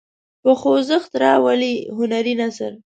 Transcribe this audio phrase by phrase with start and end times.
[0.43, 2.71] په خوځښت راولي هنري نثر.